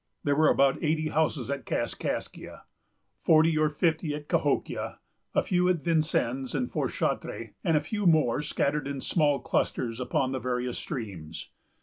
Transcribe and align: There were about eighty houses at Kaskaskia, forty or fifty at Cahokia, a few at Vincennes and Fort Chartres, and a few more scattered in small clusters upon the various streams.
There 0.23 0.35
were 0.35 0.49
about 0.49 0.83
eighty 0.83 1.09
houses 1.09 1.51
at 1.51 1.63
Kaskaskia, 1.67 2.63
forty 3.21 3.55
or 3.55 3.69
fifty 3.69 4.15
at 4.15 4.27
Cahokia, 4.27 4.97
a 5.35 5.43
few 5.43 5.69
at 5.69 5.83
Vincennes 5.83 6.55
and 6.55 6.71
Fort 6.71 6.89
Chartres, 6.91 7.49
and 7.63 7.77
a 7.77 7.81
few 7.81 8.07
more 8.07 8.41
scattered 8.41 8.87
in 8.87 8.99
small 8.99 9.39
clusters 9.41 9.99
upon 9.99 10.31
the 10.31 10.39
various 10.39 10.79
streams. 10.79 11.51